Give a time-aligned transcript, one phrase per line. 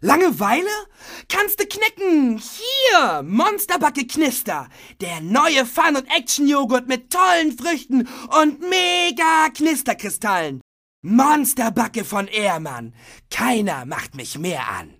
[0.00, 0.70] Langeweile?
[1.28, 2.38] Kannst du knicken!
[2.38, 3.22] Hier!
[3.24, 4.68] Monsterbacke Knister!
[5.00, 8.08] Der neue Fun- und Action-Joghurt mit tollen Früchten
[8.40, 10.60] und mega Knisterkristallen!
[11.02, 12.94] Monsterbacke von Ehrmann!
[13.30, 14.97] Keiner macht mich mehr an!